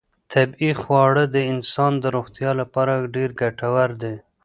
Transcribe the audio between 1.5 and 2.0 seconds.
انسان